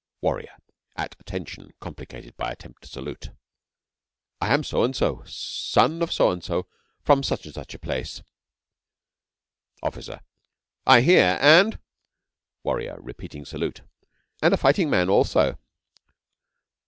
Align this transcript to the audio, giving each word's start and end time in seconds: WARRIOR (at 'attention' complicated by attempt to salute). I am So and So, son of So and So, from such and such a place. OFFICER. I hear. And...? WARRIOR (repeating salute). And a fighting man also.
WARRIOR 0.21 0.57
(at 0.95 1.15
'attention' 1.19 1.73
complicated 1.79 2.35
by 2.35 2.49
attempt 2.49 2.81
to 2.81 2.89
salute). 2.89 3.29
I 4.41 4.51
am 4.51 4.63
So 4.63 4.83
and 4.83 4.95
So, 4.95 5.21
son 5.27 6.01
of 6.01 6.11
So 6.11 6.31
and 6.31 6.43
So, 6.43 6.65
from 7.03 7.21
such 7.21 7.45
and 7.45 7.53
such 7.53 7.75
a 7.75 7.77
place. 7.77 8.23
OFFICER. 9.83 10.21
I 10.87 11.01
hear. 11.01 11.37
And...? 11.39 11.77
WARRIOR 12.63 12.99
(repeating 12.99 13.45
salute). 13.45 13.81
And 14.41 14.55
a 14.55 14.57
fighting 14.57 14.89
man 14.89 15.07
also. 15.07 15.59